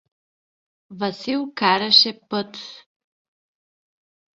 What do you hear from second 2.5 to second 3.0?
лудешката.